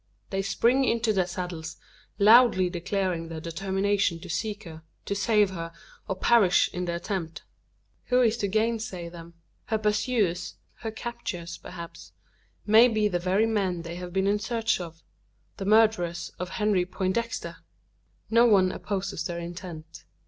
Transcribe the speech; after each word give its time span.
They 0.31 0.41
spring 0.41 0.83
into 0.83 1.13
their 1.13 1.27
saddles, 1.27 1.77
loudly 2.17 2.71
declaring 2.71 3.27
their 3.27 3.39
determination 3.39 4.19
to 4.21 4.31
seek 4.31 4.63
her 4.63 4.81
to 5.05 5.13
save 5.13 5.51
her, 5.51 5.71
or 6.07 6.15
perish 6.15 6.71
in 6.73 6.85
the 6.85 6.95
attempt. 6.95 7.43
Who 8.05 8.23
is 8.23 8.35
to 8.37 8.47
gainsay 8.47 9.09
them? 9.09 9.35
Her 9.65 9.77
pursuers 9.77 10.55
her 10.79 10.89
captors 10.89 11.59
perhaps 11.59 12.13
may 12.65 12.87
be 12.87 13.09
the 13.09 13.19
very 13.19 13.45
men 13.45 13.83
they 13.83 13.97
have 13.97 14.11
been 14.11 14.25
in 14.25 14.39
search 14.39 14.79
of 14.81 15.03
the 15.57 15.65
murderers 15.65 16.31
of 16.39 16.49
Henry 16.49 16.87
Poindexter! 16.87 17.57
No 18.27 18.47
one 18.47 18.71
opposes 18.71 19.25
their 19.25 19.37
intent. 19.37 20.05